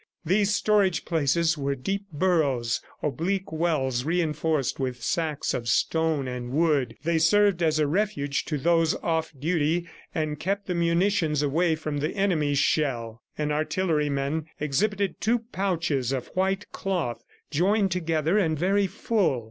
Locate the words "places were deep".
1.05-2.05